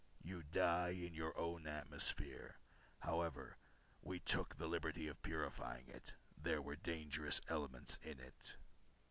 [0.23, 2.57] You die in your own atmosphere.
[3.01, 3.59] However,
[4.01, 6.15] we took the liberty of purifying it.
[6.35, 8.57] There were dangerous elements in it."